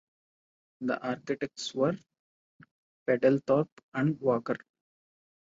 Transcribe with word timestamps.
The 0.79 0.99
architects 0.99 1.75
were 1.75 1.95
Peddle 3.05 3.37
Thorp 3.45 3.69
and 3.93 4.19
Walker. 4.19 4.55